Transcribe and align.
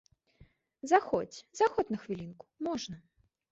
Заходзь, 0.91 1.43
заходзь 1.61 1.93
на 1.95 2.01
хвілінку, 2.07 2.45
можна. 2.71 2.95